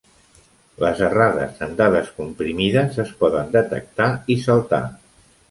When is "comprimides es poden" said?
2.21-3.53